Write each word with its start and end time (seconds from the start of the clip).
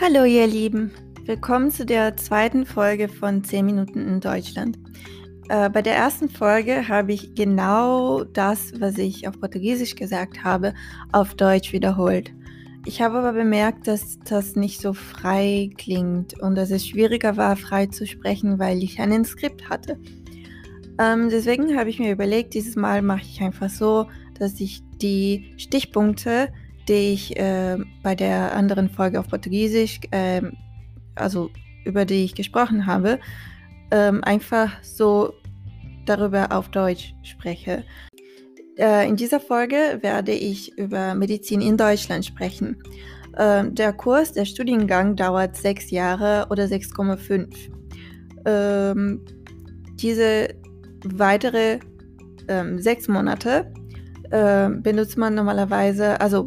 Hallo 0.00 0.24
ihr 0.24 0.48
Lieben, 0.48 0.90
willkommen 1.24 1.70
zu 1.70 1.86
der 1.86 2.16
zweiten 2.16 2.66
Folge 2.66 3.08
von 3.08 3.44
10 3.44 3.64
Minuten 3.64 4.00
in 4.08 4.20
Deutschland. 4.20 4.76
Äh, 5.48 5.70
bei 5.70 5.82
der 5.82 5.94
ersten 5.94 6.28
Folge 6.28 6.88
habe 6.88 7.12
ich 7.12 7.36
genau 7.36 8.24
das, 8.24 8.72
was 8.80 8.98
ich 8.98 9.28
auf 9.28 9.38
Portugiesisch 9.38 9.94
gesagt 9.94 10.42
habe, 10.42 10.74
auf 11.12 11.34
Deutsch 11.34 11.72
wiederholt. 11.72 12.34
Ich 12.84 13.02
habe 13.02 13.18
aber 13.18 13.34
bemerkt, 13.34 13.86
dass 13.86 14.18
das 14.18 14.56
nicht 14.56 14.80
so 14.80 14.94
frei 14.94 15.70
klingt 15.78 16.40
und 16.42 16.56
dass 16.56 16.72
es 16.72 16.84
schwieriger 16.84 17.36
war, 17.36 17.56
frei 17.56 17.86
zu 17.86 18.04
sprechen, 18.04 18.58
weil 18.58 18.82
ich 18.82 18.98
ein 18.98 19.24
Skript 19.24 19.70
hatte. 19.70 19.96
Ähm, 20.98 21.28
deswegen 21.30 21.78
habe 21.78 21.88
ich 21.88 22.00
mir 22.00 22.10
überlegt, 22.10 22.54
dieses 22.54 22.74
Mal 22.74 23.00
mache 23.00 23.22
ich 23.22 23.40
einfach 23.40 23.70
so, 23.70 24.08
dass 24.40 24.58
ich 24.60 24.82
die 25.00 25.54
Stichpunkte 25.56 26.48
die 26.88 27.12
ich 27.12 27.36
äh, 27.36 27.78
bei 28.02 28.14
der 28.14 28.54
anderen 28.54 28.88
Folge 28.88 29.20
auf 29.20 29.28
Portugiesisch, 29.28 30.00
äh, 30.10 30.42
also 31.14 31.50
über 31.84 32.04
die 32.04 32.24
ich 32.24 32.34
gesprochen 32.34 32.86
habe, 32.86 33.18
äh, 33.90 34.12
einfach 34.22 34.82
so 34.82 35.34
darüber 36.06 36.52
auf 36.52 36.68
Deutsch 36.68 37.14
spreche. 37.22 37.84
Äh, 38.76 39.08
in 39.08 39.16
dieser 39.16 39.40
Folge 39.40 39.98
werde 40.00 40.32
ich 40.32 40.76
über 40.76 41.14
Medizin 41.14 41.60
in 41.60 41.76
Deutschland 41.76 42.24
sprechen. 42.24 42.82
Ähm, 43.36 43.74
der 43.74 43.92
Kurs, 43.92 44.32
der 44.32 44.44
Studiengang 44.44 45.16
dauert 45.16 45.56
sechs 45.56 45.90
Jahre 45.90 46.46
oder 46.50 46.64
6,5. 46.64 47.48
Ähm, 48.46 49.24
diese 49.96 50.48
weitere 51.04 51.78
ähm, 52.48 52.80
sechs 52.80 53.08
Monate 53.08 53.72
äh, 54.30 54.68
benutzt 54.68 55.16
man 55.16 55.34
normalerweise, 55.34 56.20
also 56.20 56.46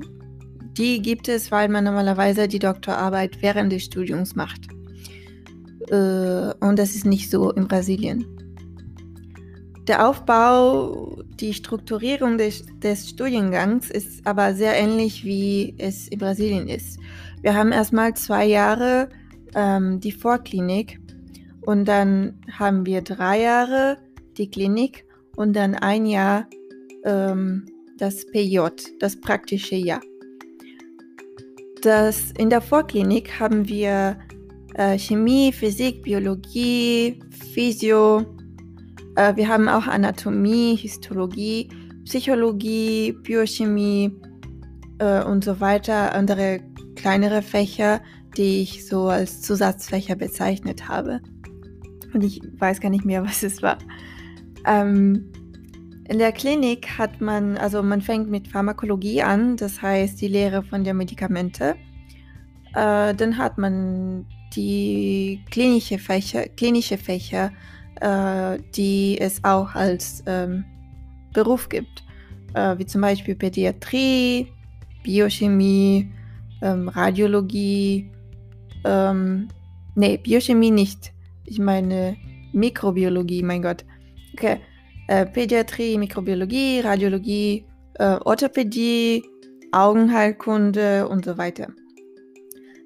die 0.77 1.01
gibt 1.01 1.27
es, 1.27 1.51
weil 1.51 1.69
man 1.69 1.83
normalerweise 1.83 2.47
die 2.47 2.59
Doktorarbeit 2.59 3.41
während 3.41 3.71
des 3.71 3.85
Studiums 3.85 4.35
macht. 4.35 4.67
Äh, 5.89 6.53
und 6.59 6.77
das 6.77 6.95
ist 6.95 7.05
nicht 7.05 7.29
so 7.29 7.51
in 7.51 7.67
Brasilien. 7.67 8.25
Der 9.87 10.07
Aufbau, 10.07 11.23
die 11.39 11.53
Strukturierung 11.53 12.37
des, 12.37 12.65
des, 12.79 13.09
Studiengangs 13.09 13.89
ist 13.89 14.25
aber 14.27 14.53
sehr 14.53 14.75
ähnlich, 14.75 15.23
wie 15.23 15.75
es 15.77 16.09
in 16.09 16.19
Brasilien 16.19 16.67
ist. 16.67 16.99
Wir 17.41 17.55
haben 17.55 17.71
erstmal 17.71 18.13
zwei 18.15 18.45
Jahre 18.45 19.07
ähm, 19.55 20.01
die 20.01 20.11
Vorklinik 20.11 20.99
und 21.61 21.85
dann 21.85 22.37
haben 22.51 22.85
wir 22.85 23.01
drei 23.01 23.41
Jahre 23.41 23.97
die 24.37 24.49
Klinik 24.49 25.05
und 25.37 25.55
dann 25.55 25.75
ein 25.75 26.05
Jahr 26.05 26.47
ähm, 27.05 27.65
das 27.97 28.25
PJ, 28.25 28.59
das 28.99 29.19
praktische 29.21 29.75
Jahr 29.75 30.01
dass 31.81 32.31
in 32.31 32.49
der 32.49 32.61
Vorklinik 32.61 33.39
haben 33.39 33.67
wir 33.67 34.17
äh, 34.75 34.97
Chemie, 34.97 35.51
Physik, 35.51 36.03
Biologie, 36.03 37.19
Physio. 37.53 38.25
Äh, 39.15 39.35
wir 39.35 39.47
haben 39.47 39.67
auch 39.67 39.87
Anatomie, 39.87 40.75
Histologie, 40.75 41.69
Psychologie, 42.05 43.13
Biochemie 43.23 44.15
äh, 44.99 45.23
und 45.23 45.43
so 45.43 45.59
weiter. 45.59 46.13
Andere 46.13 46.61
kleinere 46.95 47.41
Fächer, 47.41 48.01
die 48.37 48.61
ich 48.61 48.87
so 48.87 49.07
als 49.07 49.41
Zusatzfächer 49.41 50.15
bezeichnet 50.15 50.87
habe. 50.87 51.21
Und 52.13 52.23
ich 52.23 52.41
weiß 52.59 52.79
gar 52.79 52.89
nicht 52.89 53.05
mehr, 53.05 53.23
was 53.23 53.43
es 53.43 53.61
war. 53.61 53.77
Ähm, 54.65 55.31
in 56.09 56.19
der 56.19 56.31
Klinik 56.31 56.97
hat 56.97 57.21
man, 57.21 57.57
also 57.57 57.83
man 57.83 58.01
fängt 58.01 58.29
mit 58.29 58.47
Pharmakologie 58.47 59.21
an, 59.21 59.57
das 59.57 59.81
heißt 59.81 60.21
die 60.21 60.27
Lehre 60.27 60.63
von 60.63 60.83
der 60.83 60.93
Medikamente. 60.93 61.75
Äh, 62.73 63.13
dann 63.13 63.37
hat 63.37 63.57
man 63.57 64.25
die 64.55 65.43
klinische 65.51 65.99
Fächer, 65.99 66.47
klinische 66.47 66.97
Fächer 66.97 67.51
äh, 68.01 68.59
die 68.75 69.17
es 69.19 69.43
auch 69.43 69.75
als 69.75 70.23
ähm, 70.25 70.65
Beruf 71.33 71.69
gibt, 71.69 72.03
äh, 72.53 72.77
wie 72.77 72.85
zum 72.85 73.01
Beispiel 73.01 73.35
Pädiatrie, 73.35 74.47
Biochemie, 75.03 76.11
ähm, 76.61 76.89
Radiologie, 76.89 78.11
ähm, 78.83 79.47
nee, 79.95 80.17
Biochemie 80.17 80.71
nicht. 80.71 81.13
Ich 81.45 81.59
meine 81.59 82.17
Mikrobiologie, 82.53 83.43
mein 83.43 83.61
Gott. 83.61 83.85
Okay. 84.33 84.59
Äh, 85.07 85.25
Pädiatrie, 85.25 85.97
Mikrobiologie, 85.97 86.81
Radiologie, 86.81 87.65
äh, 87.95 88.17
Orthopädie, 88.25 89.23
Augenheilkunde 89.71 91.07
und 91.07 91.25
so 91.25 91.37
weiter. 91.37 91.67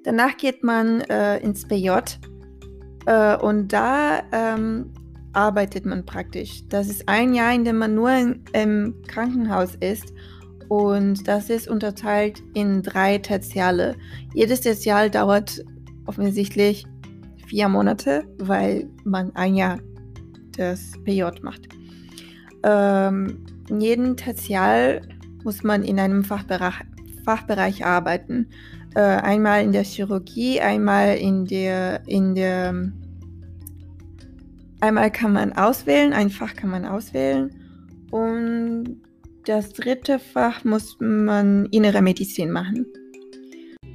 Danach 0.04 0.36
geht 0.36 0.62
man 0.62 1.00
äh, 1.02 1.38
ins 1.38 1.66
PJ 1.66 1.90
äh, 3.06 3.36
und 3.36 3.72
da 3.72 4.22
ähm, 4.32 4.92
arbeitet 5.32 5.86
man 5.86 6.04
praktisch. 6.04 6.66
Das 6.68 6.88
ist 6.88 7.08
ein 7.08 7.34
Jahr, 7.34 7.54
in 7.54 7.64
dem 7.64 7.78
man 7.78 7.94
nur 7.94 8.10
in, 8.10 8.44
im 8.52 9.02
Krankenhaus 9.06 9.76
ist 9.76 10.12
und 10.68 11.26
das 11.28 11.50
ist 11.50 11.68
unterteilt 11.68 12.42
in 12.54 12.82
drei 12.82 13.18
Tertiale. 13.18 13.96
Jedes 14.34 14.62
Tertial 14.62 15.10
dauert 15.10 15.62
offensichtlich 16.06 16.86
vier 17.46 17.68
Monate, 17.68 18.24
weil 18.38 18.88
man 19.04 19.34
ein 19.36 19.54
Jahr 19.54 19.78
das 20.56 20.92
PJ 21.04 21.24
macht. 21.42 21.68
Ähm, 22.64 23.46
in 23.68 23.80
jedem 23.80 24.16
Tertial 24.16 25.02
muss 25.44 25.62
man 25.62 25.82
in 25.82 25.98
einem 25.98 26.24
Fachbereich, 26.24 26.74
Fachbereich 27.24 27.84
arbeiten. 27.84 28.48
Äh, 28.94 29.00
einmal 29.00 29.62
in 29.62 29.72
der 29.72 29.84
Chirurgie, 29.84 30.60
einmal 30.60 31.16
in 31.16 31.46
der, 31.46 32.06
in 32.06 32.34
der, 32.34 32.92
einmal 34.80 35.10
kann 35.10 35.32
man 35.32 35.52
auswählen, 35.52 36.12
ein 36.12 36.28
Fach 36.30 36.54
kann 36.54 36.70
man 36.70 36.84
auswählen 36.84 37.50
und 38.10 39.00
das 39.46 39.72
dritte 39.72 40.18
Fach 40.18 40.64
muss 40.64 40.96
man 41.00 41.66
innere 41.66 42.02
Medizin 42.02 42.50
machen. 42.50 42.86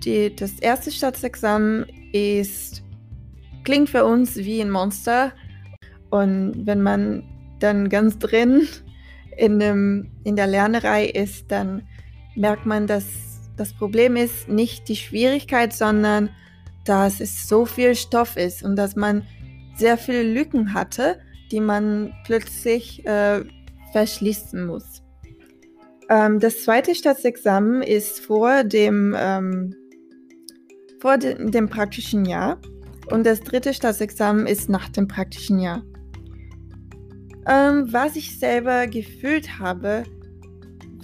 Die, 0.03 0.35
das 0.35 0.59
erste 0.59 0.91
Staatsexamen 0.91 1.85
ist, 2.11 2.83
klingt 3.63 3.89
für 3.89 4.03
uns 4.05 4.35
wie 4.37 4.61
ein 4.61 4.71
Monster 4.71 5.31
und 6.09 6.65
wenn 6.65 6.81
man 6.81 7.23
dann 7.59 7.89
ganz 7.89 8.17
drin 8.19 8.67
in, 9.35 9.59
dem, 9.59 10.11
in 10.23 10.35
der 10.35 10.47
Lernerei 10.47 11.05
ist, 11.05 11.51
dann 11.51 11.83
merkt 12.35 12.65
man, 12.65 12.87
dass 12.87 13.05
das 13.55 13.73
Problem 13.73 14.15
ist 14.15 14.47
nicht 14.47 14.87
die 14.87 14.95
Schwierigkeit, 14.95 15.73
sondern 15.73 16.29
dass 16.85 17.19
es 17.19 17.47
so 17.47 17.65
viel 17.65 17.95
Stoff 17.95 18.37
ist 18.37 18.63
und 18.63 18.75
dass 18.75 18.95
man 18.95 19.23
sehr 19.75 19.97
viele 19.97 20.23
Lücken 20.23 20.73
hatte, 20.73 21.19
die 21.51 21.59
man 21.59 22.13
plötzlich 22.25 23.05
äh, 23.05 23.43
verschließen 23.91 24.65
muss. 24.65 25.03
Ähm, 26.09 26.39
das 26.39 26.63
zweite 26.63 26.95
Staatsexamen 26.95 27.81
ist 27.81 28.19
vor 28.19 28.63
dem, 28.63 29.15
ähm, 29.17 29.75
vor 30.99 31.17
de 31.17 31.49
dem 31.49 31.69
praktischen 31.69 32.25
Jahr 32.25 32.59
und 33.11 33.25
das 33.25 33.41
dritte 33.41 33.73
Staatsexamen 33.73 34.47
ist 34.47 34.69
nach 34.69 34.89
dem 34.89 35.07
praktischen 35.07 35.59
Jahr. 35.59 35.83
Ähm, 37.47 37.91
was 37.91 38.15
ich 38.15 38.37
selber 38.37 38.87
gefühlt 38.87 39.59
habe, 39.59 40.03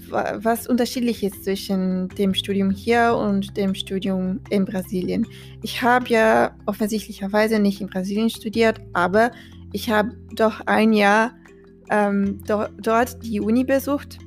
was 0.09 0.67
unterschiedlich 0.67 1.23
ist 1.23 1.43
zwischen 1.43 2.09
dem 2.09 2.33
Studium 2.33 2.69
hier 2.69 3.15
und 3.15 3.57
dem 3.57 3.73
Studium 3.73 4.41
in 4.49 4.65
Brasilien. 4.65 5.25
Ich 5.61 5.81
habe 5.81 6.07
ja 6.09 6.55
offensichtlicherweise 6.65 7.59
nicht 7.59 7.81
in 7.81 7.87
Brasilien 7.87 8.29
studiert, 8.29 8.79
aber 8.93 9.31
ich 9.71 9.89
habe 9.89 10.15
doch 10.35 10.61
ein 10.67 10.93
Jahr 10.93 11.31
ähm, 11.89 12.43
do 12.45 12.65
dort 12.79 13.23
die 13.23 13.41
Uni 13.41 13.63
besucht 13.63 14.19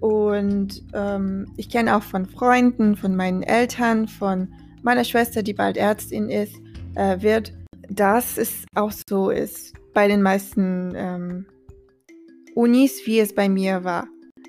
und 0.00 0.84
ähm, 0.94 1.46
ich 1.56 1.68
kenne 1.68 1.96
auch 1.96 2.02
von 2.02 2.26
Freunden, 2.26 2.96
von 2.96 3.16
meinen 3.16 3.42
Eltern, 3.42 4.06
von 4.06 4.48
meiner 4.82 5.04
Schwester, 5.04 5.42
die 5.42 5.54
bald 5.54 5.76
Ärztin 5.76 6.30
ist, 6.30 6.54
äh, 6.94 7.20
wird, 7.20 7.52
dass 7.88 8.38
es 8.38 8.64
auch 8.74 8.92
so 9.08 9.30
ist 9.30 9.74
bei 9.94 10.08
den 10.08 10.22
meisten 10.22 10.92
ähm, 10.94 11.46
Unis, 12.54 13.00
wie 13.06 13.20
es 13.20 13.34
bei 13.34 13.48
mir 13.48 13.84
war. 13.84 14.08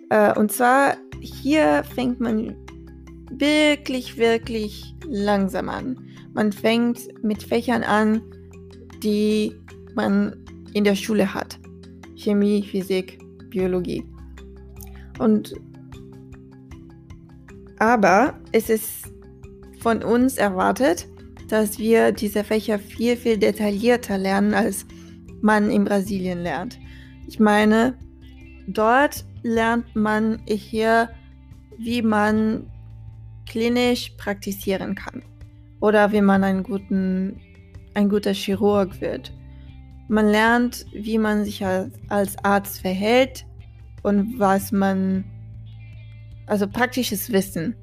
Äh, 0.09 0.37
und 0.37 0.51
zwar 0.51 0.95
hier 1.21 1.83
fängt 1.83 2.19
man 2.19 2.55
wirklich, 3.31 4.17
wirklich 4.17 4.95
langsam 5.05 5.69
an. 5.69 5.97
Man 6.33 6.51
fängt 6.51 6.99
mit 7.23 7.43
Fächern 7.43 7.83
an, 7.83 8.21
die 9.03 9.55
man 9.95 10.35
in 10.73 10.83
der 10.83 10.95
Schule 10.95 11.33
hat. 11.33 11.59
Chemie, 12.15 12.63
Physik, 12.63 13.19
Biologie. 13.49 14.03
Und 15.19 15.53
aber 17.79 18.39
es 18.51 18.69
ist 18.69 19.11
von 19.79 20.01
uns 20.03 20.37
erwartet, 20.37 21.07
dass 21.47 21.79
wir 21.79 22.11
diese 22.11 22.43
Fächer 22.43 22.79
viel, 22.79 23.15
viel 23.15 23.37
detaillierter 23.37 24.17
lernen, 24.17 24.53
als 24.53 24.85
man 25.41 25.69
in 25.69 25.85
Brasilien 25.85 26.39
lernt. 26.39 26.79
Ich 27.27 27.39
meine, 27.39 27.97
dort 28.67 29.25
lernt 29.43 29.95
man 29.95 30.41
hier, 30.47 31.09
wie 31.77 32.01
man 32.01 32.69
klinisch 33.45 34.11
praktizieren 34.17 34.95
kann. 34.95 35.23
oder 35.79 36.11
wie 36.11 36.21
man 36.21 36.43
einen 36.43 36.63
guten, 36.63 37.39
ein 37.93 38.09
guter 38.09 38.33
Chirurg 38.33 38.99
wird. 39.01 39.33
Man 40.07 40.27
lernt, 40.27 40.85
wie 40.93 41.17
man 41.17 41.45
sich 41.45 41.65
als, 41.65 41.93
als 42.07 42.37
Arzt 42.43 42.81
verhält 42.81 43.45
und 44.03 44.39
was 44.39 44.71
man, 44.71 45.25
also 46.45 46.67
praktisches 46.67 47.31
Wissen. 47.31 47.75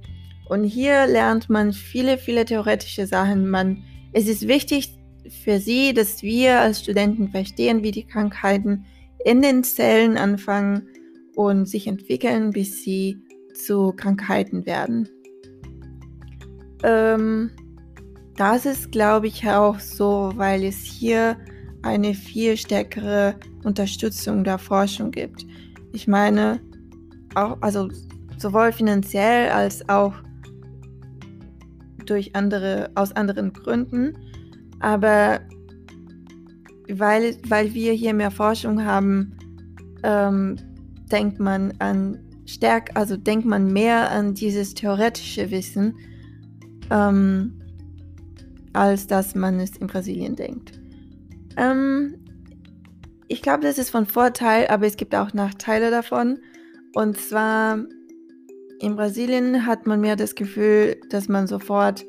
Und 0.48 0.64
hier 0.64 1.06
lernt 1.06 1.48
man 1.48 1.72
viele, 1.72 2.18
viele 2.18 2.44
theoretische 2.44 3.06
Sachen. 3.06 3.48
Man, 3.48 3.82
es 4.12 4.28
ist 4.28 4.46
wichtig 4.46 4.94
für 5.42 5.58
sie, 5.58 5.94
dass 5.94 6.22
wir 6.22 6.60
als 6.60 6.80
Studenten 6.80 7.28
verstehen, 7.28 7.82
wie 7.82 7.92
die 7.92 8.06
Krankheiten 8.06 8.84
in 9.24 9.40
den 9.40 9.64
Zellen 9.64 10.18
anfangen 10.18 10.88
und 11.34 11.66
sich 11.66 11.86
entwickeln, 11.86 12.50
bis 12.50 12.82
sie 12.82 13.18
zu 13.54 13.92
Krankheiten 13.96 14.66
werden. 14.66 15.08
Ähm, 16.82 17.50
das 18.36 18.66
ist, 18.66 18.92
glaube 18.92 19.28
ich, 19.28 19.48
auch 19.48 19.78
so, 19.78 20.32
weil 20.34 20.64
es 20.64 20.76
hier 20.76 21.36
eine 21.82 22.14
viel 22.14 22.56
stärkere 22.56 23.36
Unterstützung 23.62 24.44
der 24.44 24.58
Forschung 24.58 25.10
gibt. 25.10 25.46
Ich 25.92 26.08
meine, 26.08 26.60
auch, 27.34 27.56
also 27.60 27.88
sowohl 28.38 28.72
finanziell 28.72 29.50
als 29.50 29.88
auch 29.88 30.14
durch 32.04 32.34
andere, 32.34 32.90
aus 32.94 33.12
anderen 33.12 33.52
Gründen. 33.52 34.16
Aber 34.80 35.40
weil, 36.88 37.36
weil 37.48 37.74
wir 37.74 37.92
hier 37.92 38.14
mehr 38.14 38.30
Forschung 38.30 38.84
haben, 38.84 39.36
ähm, 40.02 40.56
denkt 41.10 41.40
man 41.40 41.72
an 41.78 42.18
stärk, 42.46 42.90
also 42.94 43.16
denkt 43.16 43.46
man 43.46 43.72
mehr 43.72 44.10
an 44.10 44.34
dieses 44.34 44.74
theoretische 44.74 45.50
Wissen, 45.50 45.96
ähm, 46.90 47.60
als 48.72 49.06
dass 49.06 49.34
man 49.34 49.60
es 49.60 49.76
in 49.76 49.86
Brasilien 49.86 50.36
denkt. 50.36 50.72
Ähm, 51.56 52.16
ich 53.28 53.40
glaube, 53.40 53.62
das 53.62 53.78
ist 53.78 53.90
von 53.90 54.06
Vorteil, 54.06 54.66
aber 54.68 54.86
es 54.86 54.96
gibt 54.96 55.14
auch 55.14 55.32
Nachteile 55.32 55.90
davon. 55.90 56.38
Und 56.94 57.16
zwar 57.16 57.78
in 58.84 58.96
Brasilien 58.96 59.66
hat 59.66 59.86
man 59.86 60.02
mehr 60.02 60.14
das 60.14 60.34
Gefühl, 60.34 61.00
dass 61.08 61.28
man 61.28 61.46
sofort, 61.46 62.04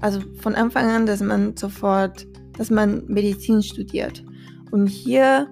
also 0.00 0.20
von 0.40 0.54
Anfang 0.54 0.86
an, 0.90 1.06
dass 1.06 1.22
man 1.22 1.56
sofort, 1.56 2.26
dass 2.58 2.68
man 2.68 3.04
Medizin 3.06 3.62
studiert. 3.62 4.22
Und 4.70 4.86
hier 4.86 5.48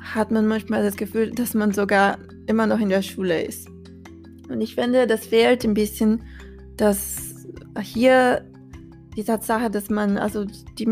hat 0.00 0.30
man 0.30 0.46
manchmal 0.46 0.82
das 0.82 0.96
Gefühl, 0.96 1.30
dass 1.30 1.52
man 1.52 1.72
sogar 1.72 2.16
immer 2.46 2.66
noch 2.66 2.80
in 2.80 2.88
der 2.88 3.02
Schule 3.02 3.42
ist. 3.42 3.68
Und 4.48 4.62
ich 4.62 4.74
finde, 4.74 5.06
das 5.06 5.26
fehlt 5.26 5.62
ein 5.64 5.74
bisschen, 5.74 6.22
dass 6.78 7.46
hier 7.82 8.42
die 9.14 9.24
Tatsache, 9.24 9.70
dass 9.70 9.90
man, 9.90 10.16
also 10.16 10.46
die 10.78 10.88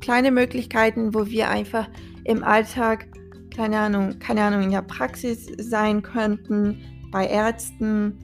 kleine 0.00 0.30
Möglichkeiten, 0.30 1.12
wo 1.12 1.26
wir 1.26 1.50
einfach 1.50 1.86
im 2.24 2.42
Alltag, 2.42 3.08
keine 3.54 3.78
Ahnung, 3.78 4.18
keine 4.20 4.42
Ahnung, 4.42 4.62
in 4.62 4.70
der 4.70 4.82
Praxis 4.82 5.46
sein 5.58 6.02
könnten, 6.02 6.80
bei 7.16 7.28
Ärzten 7.28 8.18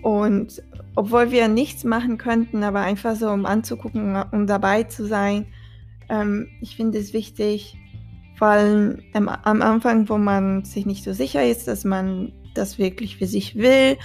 und 0.00 0.62
obwohl 0.94 1.32
wir 1.32 1.48
nichts 1.48 1.84
machen 1.84 2.16
könnten, 2.16 2.62
aber 2.62 2.80
einfach 2.80 3.14
so, 3.14 3.28
um 3.28 3.44
anzugucken, 3.44 4.16
um 4.32 4.46
dabei 4.46 4.84
zu 4.84 5.06
sein, 5.06 5.44
ähm, 6.08 6.48
ich 6.62 6.76
finde 6.76 6.96
es 6.98 7.12
wichtig, 7.12 7.76
vor 8.38 8.48
allem 8.48 9.02
am, 9.12 9.28
am 9.28 9.60
Anfang, 9.60 10.08
wo 10.08 10.16
man 10.16 10.64
sich 10.64 10.86
nicht 10.86 11.04
so 11.04 11.12
sicher 11.12 11.44
ist, 11.44 11.68
dass 11.68 11.84
man 11.84 12.32
das 12.54 12.78
wirklich 12.78 13.18
für 13.18 13.26
sich 13.26 13.56
will 13.56 13.98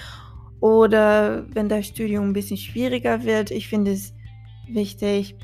oder 0.60 1.46
wenn 1.54 1.70
das 1.70 1.86
Studium 1.86 2.28
ein 2.28 2.32
bisschen 2.34 2.58
schwieriger 2.58 3.24
wird. 3.24 3.50
Ich 3.50 3.66
finde 3.66 3.92
es 3.92 4.12
wichtig, 4.68 5.36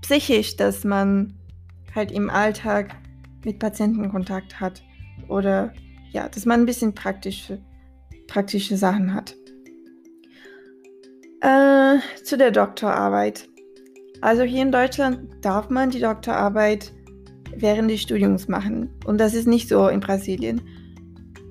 psychisch, 0.00 0.56
dass 0.56 0.82
man 0.82 1.34
halt 1.94 2.10
im 2.10 2.28
Alltag 2.28 2.96
mit 3.44 3.60
Patienten 3.60 4.10
Kontakt 4.10 4.58
hat 4.58 4.82
oder 5.28 5.72
ja, 6.16 6.28
dass 6.30 6.46
man 6.46 6.60
ein 6.60 6.66
bisschen 6.66 6.94
praktische, 6.94 7.60
praktische 8.26 8.76
Sachen 8.76 9.12
hat. 9.12 9.36
Äh, 11.42 11.98
zu 12.24 12.38
der 12.38 12.50
Doktorarbeit. 12.50 13.48
Also 14.22 14.42
hier 14.42 14.62
in 14.62 14.72
Deutschland 14.72 15.28
darf 15.42 15.68
man 15.68 15.90
die 15.90 16.00
Doktorarbeit 16.00 16.90
während 17.54 17.90
des 17.90 18.00
Studiums 18.00 18.48
machen. 18.48 18.90
Und 19.04 19.18
das 19.18 19.34
ist 19.34 19.46
nicht 19.46 19.68
so 19.68 19.88
in 19.88 20.00
Brasilien. 20.00 20.62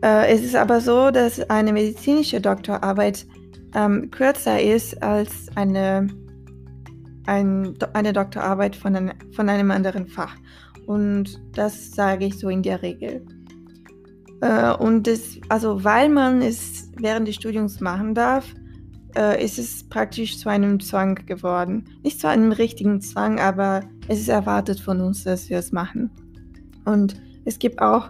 Äh, 0.01 0.33
es 0.33 0.43
ist 0.43 0.55
aber 0.55 0.81
so, 0.81 1.11
dass 1.11 1.39
eine 1.49 1.71
medizinische 1.71 2.41
Doktorarbeit 2.41 3.27
ähm, 3.75 4.09
kürzer 4.09 4.59
ist 4.59 5.01
als 5.03 5.47
eine, 5.53 6.07
ein, 7.27 7.75
eine 7.93 8.13
Doktorarbeit 8.13 8.75
von, 8.75 8.95
ein, 8.95 9.13
von 9.31 9.47
einem 9.47 9.69
anderen 9.69 10.07
Fach. 10.07 10.35
Und 10.87 11.39
das 11.53 11.91
sage 11.91 12.25
ich 12.25 12.39
so 12.39 12.49
in 12.49 12.63
der 12.63 12.81
Regel. 12.81 13.25
Äh, 14.41 14.73
und 14.73 15.07
das, 15.07 15.39
also 15.49 15.83
weil 15.83 16.09
man 16.09 16.41
es 16.41 16.91
während 16.97 17.27
des 17.27 17.35
Studiums 17.35 17.79
machen 17.79 18.13
darf, 18.13 18.53
äh, 19.15 19.43
ist 19.43 19.57
es 19.57 19.87
praktisch 19.87 20.37
zu 20.37 20.49
einem 20.49 20.79
Zwang 20.79 21.15
geworden. 21.25 21.85
Nicht 22.03 22.19
zu 22.19 22.27
einem 22.27 22.51
richtigen 22.51 23.01
Zwang, 23.01 23.39
aber 23.39 23.81
es 24.07 24.19
ist 24.19 24.29
erwartet 24.29 24.79
von 24.79 25.01
uns, 25.01 25.23
dass 25.23 25.49
wir 25.49 25.57
es 25.57 25.71
machen. 25.71 26.11
Und 26.85 27.15
es 27.45 27.59
gibt 27.59 27.81
auch, 27.81 28.09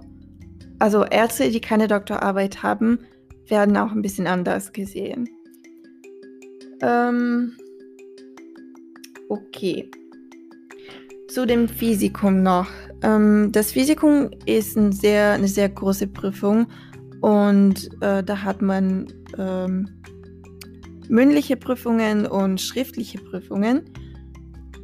also 0.80 1.06
Ärzte, 1.06 1.50
die 1.50 1.62
keine 1.62 1.88
Doktorarbeit 1.88 2.64
haben, 2.64 3.00
werden 3.48 3.78
auch 3.78 3.92
ein 3.92 4.02
bisschen 4.02 4.28
anders 4.28 4.74
gesehen. 4.74 5.30
Ähm, 6.82 7.54
okay. 9.30 9.90
Zu 11.36 11.46
dem 11.46 11.68
Physikum 11.68 12.44
noch. 12.44 12.70
Ähm, 13.02 13.50
das 13.52 13.74
Physikum 13.74 14.30
ist 14.46 14.78
ein 14.78 14.94
sehr, 14.94 15.34
eine 15.34 15.50
sehr 15.50 15.68
große 15.68 16.08
Prüfung 16.08 16.68
und 17.20 17.90
äh, 18.00 18.24
da 18.24 18.42
hat 18.42 18.62
man 18.62 19.08
ähm, 19.38 19.90
mündliche 21.10 21.58
Prüfungen 21.58 22.26
und 22.26 22.62
schriftliche 22.62 23.18
Prüfungen. 23.18 23.82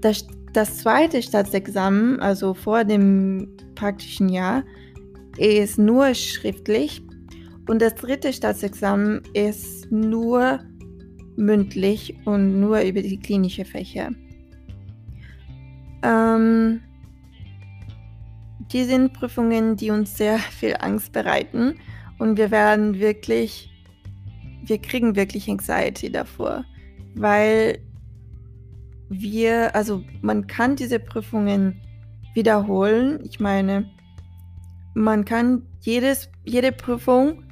Das, 0.01 0.27
das 0.51 0.79
zweite 0.79 1.21
Staatsexamen, 1.21 2.19
also 2.19 2.53
vor 2.53 2.83
dem 2.83 3.55
praktischen 3.75 4.27
Jahr, 4.27 4.65
ist 5.37 5.79
nur 5.79 6.13
schriftlich 6.15 7.01
und 7.69 7.81
das 7.81 7.95
dritte 7.95 8.33
Staatsexamen 8.33 9.21
ist 9.33 9.89
nur 9.89 10.59
mündlich 11.37 12.13
und 12.25 12.59
nur 12.59 12.81
über 12.81 13.01
die 13.01 13.21
klinische 13.21 13.63
Fächer. 13.63 14.09
Ähm, 16.35 16.81
die 18.71 18.83
sind 18.85 19.13
Prüfungen, 19.13 19.75
die 19.75 19.91
uns 19.91 20.17
sehr 20.17 20.39
viel 20.39 20.75
Angst 20.79 21.11
bereiten 21.11 21.75
und 22.19 22.37
wir 22.37 22.51
werden 22.51 22.99
wirklich 22.99 23.71
wir 24.63 24.79
kriegen 24.79 25.15
wirklich 25.15 25.49
Anxiety 25.49 26.11
davor, 26.11 26.65
weil 27.15 27.79
wir, 29.09 29.75
also 29.75 30.03
man 30.21 30.47
kann 30.47 30.75
diese 30.75 30.99
Prüfungen 30.99 31.81
wiederholen. 32.33 33.19
Ich 33.25 33.39
meine, 33.39 33.89
man 34.93 35.25
kann 35.25 35.63
jedes, 35.81 36.29
jede 36.45 36.71
Prüfung 36.71 37.43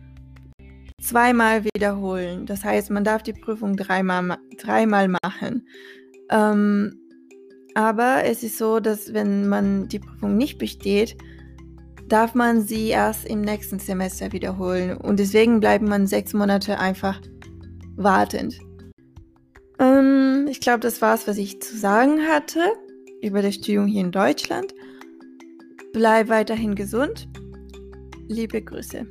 zweimal 1.02 1.66
wiederholen. 1.66 2.46
Das 2.46 2.64
heißt, 2.64 2.92
man 2.92 3.04
darf 3.04 3.24
die 3.24 3.34
Prüfung 3.34 3.76
dreimal, 3.76 4.38
dreimal 4.58 5.08
machen. 5.08 5.68
Ähm, 6.30 6.96
aber 7.80 8.26
es 8.26 8.44
ist 8.44 8.58
so, 8.58 8.82
dass 8.82 9.14
wenn 9.14 9.48
man 9.48 9.88
die 9.88 10.00
Prüfung 10.00 10.36
nicht 10.36 10.58
besteht, 10.58 11.16
darf 12.10 12.36
man 12.36 12.62
sie 12.62 12.90
erst 12.90 13.26
im 13.26 13.40
nächsten 13.40 13.80
Semester 13.80 14.34
wiederholen 14.34 14.98
und 14.98 15.18
deswegen 15.18 15.62
bleibt 15.62 15.88
man 15.88 16.06
sechs 16.06 16.34
Monate 16.34 16.78
einfach 16.78 17.22
wartend. 17.96 18.60
Ähm, 19.80 20.48
ich 20.50 20.60
glaube, 20.60 20.82
das 20.82 21.02
war's, 21.02 21.26
was 21.26 21.38
ich 21.38 21.62
zu 21.62 21.78
sagen 21.78 22.28
hatte 22.28 22.60
über 23.22 23.42
das 23.42 23.56
Studium 23.56 23.88
hier 23.88 24.02
in 24.02 24.12
Deutschland. 24.12 24.74
Bleib 25.94 26.28
weiterhin 26.28 26.76
gesund. 26.76 27.30
Liebe 28.28 28.62
Grüße. 28.62 29.08